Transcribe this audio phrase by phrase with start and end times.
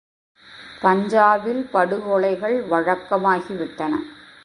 [0.81, 3.93] பஞ்சாபில் படுகொலைகள் வழக்கமாகி விட்டன.